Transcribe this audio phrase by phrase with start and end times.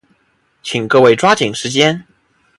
[0.63, 2.03] 请各位抓紧时间。